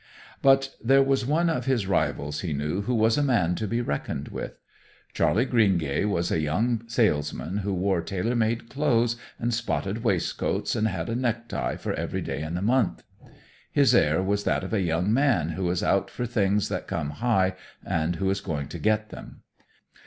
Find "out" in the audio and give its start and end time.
15.83-16.09